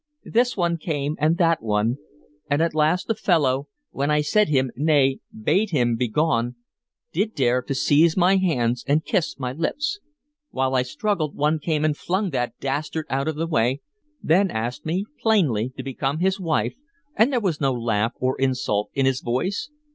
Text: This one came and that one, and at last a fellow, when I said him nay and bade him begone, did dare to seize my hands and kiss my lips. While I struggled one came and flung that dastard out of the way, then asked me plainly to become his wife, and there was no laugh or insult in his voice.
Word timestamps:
This 0.25 0.57
one 0.57 0.77
came 0.79 1.15
and 1.19 1.37
that 1.37 1.61
one, 1.61 1.97
and 2.49 2.59
at 2.59 2.73
last 2.73 3.07
a 3.11 3.13
fellow, 3.13 3.67
when 3.91 4.09
I 4.09 4.21
said 4.21 4.49
him 4.49 4.71
nay 4.75 5.19
and 5.31 5.45
bade 5.45 5.69
him 5.69 5.95
begone, 5.95 6.55
did 7.13 7.35
dare 7.35 7.61
to 7.61 7.75
seize 7.75 8.17
my 8.17 8.37
hands 8.37 8.83
and 8.87 9.05
kiss 9.05 9.37
my 9.37 9.53
lips. 9.53 9.99
While 10.49 10.73
I 10.73 10.81
struggled 10.81 11.35
one 11.35 11.59
came 11.59 11.85
and 11.85 11.95
flung 11.95 12.31
that 12.31 12.57
dastard 12.59 13.05
out 13.11 13.27
of 13.27 13.35
the 13.35 13.45
way, 13.45 13.81
then 14.23 14.49
asked 14.49 14.87
me 14.87 15.05
plainly 15.21 15.71
to 15.77 15.83
become 15.83 16.17
his 16.17 16.39
wife, 16.39 16.73
and 17.15 17.31
there 17.31 17.39
was 17.39 17.61
no 17.61 17.71
laugh 17.71 18.13
or 18.19 18.41
insult 18.41 18.89
in 18.95 19.05
his 19.05 19.21
voice. 19.21 19.69